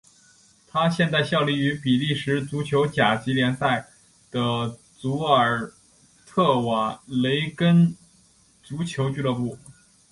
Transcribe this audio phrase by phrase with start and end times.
[0.67, 3.87] 他现在效力于比利时足球甲级联赛
[4.31, 5.71] 的祖尔
[6.25, 7.95] 特瓦雷根
[8.63, 9.59] 足球俱乐部。